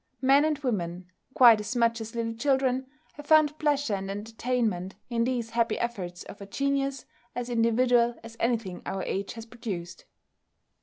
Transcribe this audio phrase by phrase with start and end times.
[0.23, 5.25] Men and women, quite as much as little children, have found pleasure and entertainment in
[5.25, 10.05] these happy efforts of a genius as individual as anything our age has produced.